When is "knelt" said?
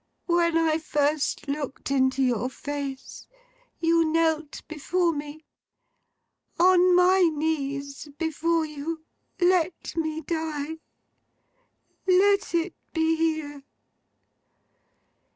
4.03-4.63